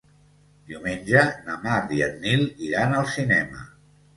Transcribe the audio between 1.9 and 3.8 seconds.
i en Nil iran al cinema.